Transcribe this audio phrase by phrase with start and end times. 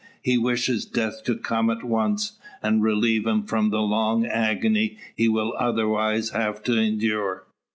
[0.23, 5.27] He wishes death to come at once, and relieve him from the long agony he
[5.29, 7.45] will otherwise have to endure.